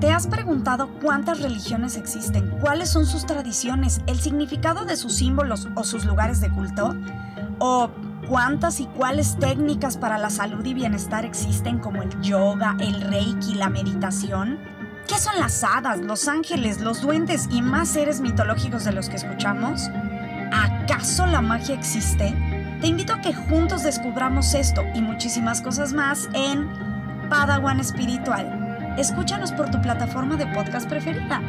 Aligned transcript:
¿Te 0.00 0.12
has 0.12 0.28
preguntado 0.28 0.90
cuántas 1.02 1.40
religiones 1.40 1.96
existen? 1.96 2.50
¿Cuáles 2.60 2.88
son 2.88 3.04
sus 3.04 3.26
tradiciones? 3.26 4.00
¿El 4.06 4.20
significado 4.20 4.84
de 4.84 4.96
sus 4.96 5.16
símbolos 5.16 5.66
o 5.74 5.82
sus 5.82 6.04
lugares 6.04 6.40
de 6.40 6.50
culto? 6.50 6.94
¿O 7.58 7.90
cuántas 8.28 8.78
y 8.78 8.86
cuáles 8.86 9.36
técnicas 9.40 9.96
para 9.96 10.16
la 10.16 10.30
salud 10.30 10.64
y 10.64 10.72
bienestar 10.72 11.24
existen 11.24 11.80
como 11.80 12.00
el 12.02 12.20
yoga, 12.20 12.76
el 12.78 13.00
reiki, 13.00 13.54
la 13.54 13.70
meditación? 13.70 14.60
¿Qué 15.08 15.18
son 15.18 15.36
las 15.40 15.64
hadas, 15.64 15.98
los 15.98 16.28
ángeles, 16.28 16.80
los 16.80 17.02
duendes 17.02 17.48
y 17.50 17.60
más 17.60 17.88
seres 17.88 18.20
mitológicos 18.20 18.84
de 18.84 18.92
los 18.92 19.08
que 19.08 19.16
escuchamos? 19.16 19.90
¿Acaso 20.52 21.26
la 21.26 21.40
magia 21.40 21.74
existe? 21.74 22.36
Te 22.80 22.86
invito 22.86 23.14
a 23.14 23.20
que 23.20 23.34
juntos 23.34 23.82
descubramos 23.82 24.54
esto 24.54 24.84
y 24.94 25.00
muchísimas 25.00 25.60
cosas 25.60 25.92
más 25.92 26.28
en 26.34 26.68
Padawan 27.28 27.80
Espiritual 27.80 28.67
Escúchanos 28.98 29.52
por 29.52 29.70
tu 29.70 29.80
plataforma 29.80 30.36
de 30.36 30.44
podcast 30.48 30.88
preferida. 30.88 31.40